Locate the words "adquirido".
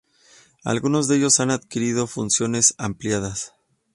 1.51-2.07